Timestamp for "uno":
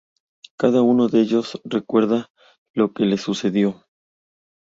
0.81-1.09